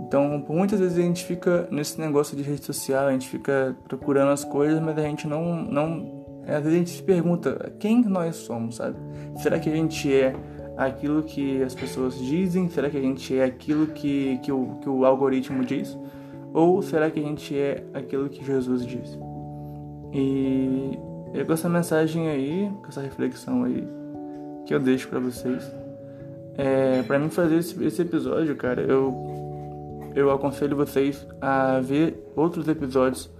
Então, 0.00 0.42
por 0.42 0.56
muitas 0.56 0.80
vezes 0.80 0.98
a 0.98 1.02
gente 1.02 1.24
fica 1.24 1.68
nesse 1.70 2.00
negócio 2.00 2.36
de 2.36 2.42
rede 2.42 2.64
social, 2.64 3.06
a 3.06 3.12
gente 3.12 3.28
fica 3.28 3.76
procurando 3.86 4.30
as 4.30 4.44
coisas, 4.44 4.80
mas 4.80 4.98
a 4.98 5.02
gente 5.02 5.28
não, 5.28 5.62
não 5.62 6.24
às 6.46 6.64
vezes 6.64 6.66
a 6.66 6.78
gente 6.78 6.90
se 6.90 7.02
pergunta 7.02 7.72
quem 7.78 8.02
nós 8.02 8.36
somos, 8.36 8.76
sabe? 8.76 8.96
Será 9.36 9.58
que 9.60 9.70
a 9.70 9.74
gente 9.74 10.12
é 10.12 10.34
aquilo 10.76 11.22
que 11.22 11.62
as 11.62 11.74
pessoas 11.74 12.18
dizem? 12.18 12.68
Será 12.68 12.90
que 12.90 12.96
a 12.96 13.00
gente 13.00 13.38
é 13.38 13.44
aquilo 13.44 13.86
que, 13.88 14.38
que, 14.42 14.50
o, 14.50 14.78
que 14.80 14.88
o 14.88 15.04
algoritmo 15.04 15.64
diz? 15.64 15.96
Ou 16.52 16.82
será 16.82 17.10
que 17.10 17.20
a 17.20 17.22
gente 17.22 17.56
é 17.56 17.84
aquilo 17.94 18.28
que 18.28 18.44
Jesus 18.44 18.84
diz? 18.84 19.18
E 20.12 20.98
eu 21.34 21.46
com 21.46 21.52
essa 21.52 21.68
mensagem 21.68 22.28
aí, 22.28 22.70
com 22.82 22.88
essa 22.88 23.00
reflexão 23.00 23.64
aí, 23.64 23.86
que 24.66 24.74
eu 24.74 24.80
deixo 24.80 25.08
para 25.08 25.18
vocês, 25.18 25.70
é, 26.56 27.02
para 27.02 27.18
mim 27.18 27.30
fazer 27.30 27.56
esse, 27.56 27.82
esse 27.84 28.02
episódio, 28.02 28.54
cara, 28.56 28.82
eu 28.82 29.32
eu 30.14 30.30
aconselho 30.30 30.76
vocês 30.76 31.26
a 31.40 31.80
ver 31.80 32.22
outros 32.36 32.68
episódios 32.68 33.30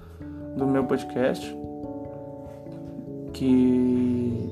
do 0.56 0.66
meu 0.66 0.84
podcast 0.84 1.54
que 3.32 4.50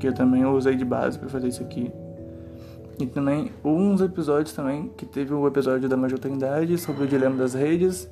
que 0.00 0.08
eu 0.08 0.14
também 0.14 0.44
usei 0.46 0.74
de 0.74 0.84
base 0.84 1.18
para 1.18 1.28
fazer 1.28 1.48
isso 1.48 1.62
aqui. 1.62 1.92
E 2.98 3.06
também 3.06 3.52
uns 3.62 4.00
episódios 4.00 4.54
também, 4.54 4.90
que 4.96 5.04
teve 5.04 5.32
o 5.34 5.46
episódio 5.46 5.88
da 5.88 5.96
Major 5.96 6.18
Trindade 6.18 6.76
sobre 6.78 7.04
o 7.04 7.06
dilema 7.06 7.36
das 7.36 7.52
redes, 7.52 8.10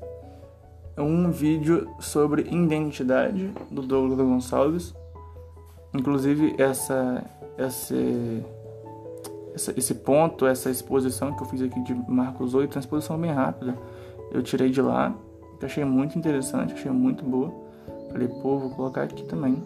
um 1.02 1.30
vídeo 1.30 1.88
sobre 1.98 2.42
identidade 2.42 3.52
do 3.70 3.82
Douglas 3.82 4.18
Gonçalves. 4.18 4.94
Inclusive 5.94 6.54
essa 6.58 7.24
esse 7.56 8.44
esse 9.76 9.94
ponto, 9.94 10.46
essa 10.46 10.70
exposição 10.70 11.34
que 11.34 11.42
eu 11.42 11.46
fiz 11.46 11.60
aqui 11.62 11.80
de 11.82 11.92
Marcos 12.08 12.54
8, 12.54 12.70
é 12.70 12.76
uma 12.76 12.80
exposição 12.80 13.18
bem 13.18 13.32
rápida. 13.32 13.76
Eu 14.30 14.42
tirei 14.42 14.70
de 14.70 14.80
lá, 14.80 15.12
que 15.58 15.66
achei 15.66 15.84
muito 15.84 16.16
interessante, 16.16 16.74
achei 16.74 16.90
muito 16.92 17.24
boa. 17.24 17.52
Falei, 18.12 18.28
pô, 18.28 18.58
vou 18.58 18.70
colocar 18.70 19.02
aqui 19.02 19.24
também. 19.24 19.62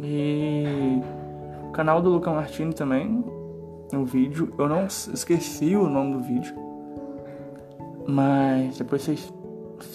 E 0.00 1.00
o 1.68 1.72
canal 1.72 2.00
do 2.00 2.08
Luca 2.08 2.30
Martini 2.30 2.72
também, 2.72 3.22
um 3.92 4.04
vídeo. 4.04 4.52
Eu 4.58 4.68
não 4.68 4.86
esqueci 4.86 5.76
o 5.76 5.88
nome 5.88 6.14
do 6.14 6.20
vídeo. 6.20 6.54
Mas 8.06 8.78
depois 8.78 9.02
vocês 9.02 9.32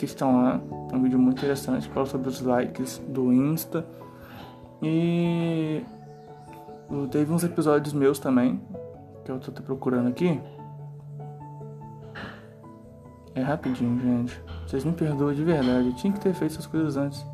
assistam 0.06 0.28
lá. 0.28 0.62
É 0.92 0.96
um 0.96 1.02
vídeo 1.02 1.20
muito 1.20 1.40
interessante. 1.40 1.90
Fala 1.90 2.06
sobre 2.06 2.30
os 2.30 2.42
likes 2.42 3.02
do 3.08 3.34
Insta. 3.34 3.86
E 4.82 5.84
teve 7.12 7.34
uns 7.34 7.44
episódios 7.44 7.94
meus 7.94 8.20
também. 8.20 8.62
Que 9.24 9.32
eu 9.32 9.40
tô 9.40 9.52
procurando 9.64 10.08
aqui. 10.08 10.40
É 13.34 13.42
rapidinho, 13.42 14.00
gente. 14.00 14.42
Vocês 14.66 14.86
me 14.86 14.94
perdoam 14.94 15.34
de 15.34 15.44
verdade. 15.44 15.88
Eu 15.88 15.96
tinha 15.96 16.14
que 16.14 16.20
ter 16.20 16.34
feito 16.34 16.54
essas 16.54 16.66
coisas 16.66 16.96
antes. 16.96 17.26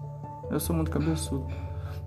Eu 0.50 0.60
sou 0.60 0.76
muito 0.76 0.90
cabeçudo. 0.90 1.46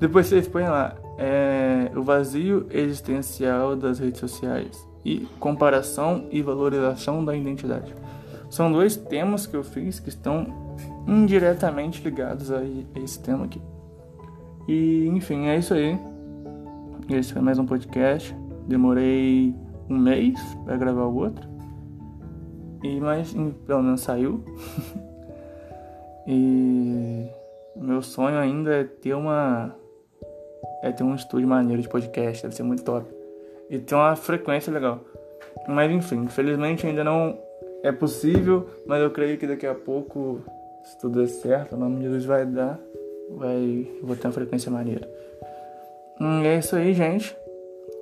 Depois 0.00 0.26
vocês 0.26 0.49
põem 0.49 0.68
lá 0.68 0.97
é, 1.16 1.90
o 1.94 2.02
vazio 2.02 2.66
existencial 2.71 3.76
das 3.76 3.99
redes 3.99 4.18
sociais 4.18 4.88
e 5.04 5.21
comparação 5.38 6.26
e 6.30 6.42
valorização 6.42 7.25
da 7.25 7.37
identidade. 7.37 7.94
São 8.54 8.70
dois 8.70 8.94
temas 8.94 9.49
que 9.49 9.56
eu 9.56 9.64
fiz 9.64 9.99
que 9.99 10.08
estão 10.08 10.46
indiretamente 11.08 12.00
ligados 12.00 12.52
a 12.52 12.61
esse 13.02 13.20
tema 13.20 13.46
aqui. 13.46 13.61
E 14.68 15.08
enfim, 15.08 15.49
é 15.49 15.58
isso 15.58 15.75
aí. 15.75 15.99
Esse 17.11 17.32
foi 17.32 17.42
mais 17.42 17.58
um 17.58 17.66
podcast. 17.66 18.32
Demorei 18.68 19.52
um 19.90 19.99
mês 19.99 20.38
para 20.64 20.76
gravar 20.76 21.02
o 21.02 21.16
outro. 21.16 21.49
E 22.84 23.00
mas 23.00 23.34
pelo 23.66 23.82
menos 23.82 24.02
saiu. 24.02 24.44
e 26.25 27.26
meu 27.75 28.02
sonho 28.02 28.38
ainda 28.38 28.73
é 28.73 28.84
ter 28.84 29.14
uma 29.14 29.75
é 30.80 30.93
ter 30.93 31.02
um 31.02 31.17
estúdio 31.17 31.49
maneiro 31.49 31.82
de 31.82 31.88
podcast, 31.88 32.45
deve 32.45 32.54
ser 32.54 32.62
muito 32.62 32.84
top. 32.84 33.04
E 33.69 33.80
ter 33.80 33.97
uma 33.97 34.14
frequência 34.14 34.73
legal. 34.73 35.00
Mas 35.67 35.90
enfim, 35.90 36.23
infelizmente 36.23 36.86
ainda 36.86 37.02
não 37.02 37.43
é 37.84 37.92
possível, 37.92 38.66
mas 38.86 39.02
eu 39.02 39.10
creio 39.10 39.36
que 39.36 39.47
daqui 39.47 39.66
a 39.66 39.75
pouco, 39.75 40.40
se 40.82 40.99
tudo 40.99 41.20
der 41.20 41.28
certo, 41.28 41.76
o 41.76 41.78
nome 41.78 41.97
de 41.97 42.04
Jesus 42.04 42.25
vai 42.25 42.47
dar, 42.47 42.80
vai, 43.36 43.86
vou 44.02 44.16
ter 44.16 44.26
uma 44.26 44.32
frequência 44.32 44.73
maneira. 44.73 45.06
Hum, 46.18 46.42
é 46.42 46.58
isso 46.58 46.75
aí, 46.75 46.94
gente. 46.94 47.36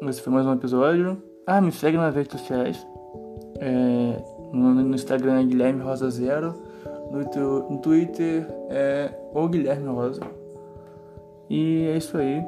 Esse 0.03 0.23
foi 0.23 0.33
mais 0.33 0.47
um 0.47 0.53
episódio. 0.53 1.21
Ah, 1.45 1.61
me 1.61 1.73
segue 1.73 1.97
nas 1.97 2.15
redes 2.15 2.31
sociais. 2.31 2.87
É, 3.59 4.23
no, 4.53 4.73
no, 4.73 4.95
Instagram 4.95 5.41
é 5.41 5.45
Guilherme 5.45 5.83
Rosa 5.83 6.09
Zero. 6.11 6.55
No, 7.11 7.69
no 7.69 7.79
Twitter 7.79 8.47
é 8.71 9.11
o 9.35 9.49
Guilherme 9.49 9.89
Rosa. 9.89 10.23
E 11.51 11.87
é 11.87 11.97
isso 11.97 12.17
aí. 12.17 12.41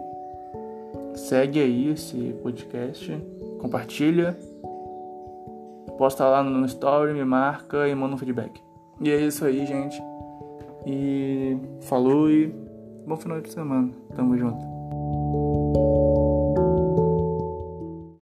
Segue 1.17 1.61
aí 1.61 1.91
esse 1.91 2.33
podcast, 2.45 3.13
compartilha, 3.59 4.37
posta 5.99 6.25
lá 6.25 6.43
no 6.43 6.65
story, 6.67 7.13
me 7.13 7.25
marca 7.25 7.89
e 7.89 7.95
manda 7.95 8.15
um 8.15 8.19
feedback. 8.19 8.63
E 9.01 9.11
é 9.11 9.21
isso 9.21 9.45
aí, 9.45 9.65
gente. 9.67 10.01
E 10.87 11.59
falou 11.83 12.31
e 12.31 12.47
bom 13.07 13.17
final 13.17 13.41
de 13.41 13.51
semana. 13.51 13.91
Tamo 14.15 14.37
junto. 14.37 14.74